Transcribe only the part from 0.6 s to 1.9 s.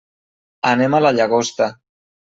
Anem a la Llagosta.